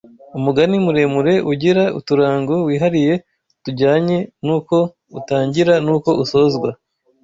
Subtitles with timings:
[0.37, 3.13] Umugani muremure ugira uturango wihariye
[3.63, 4.75] tujyanye n’uko
[5.19, 6.69] utangira n’uko usozwa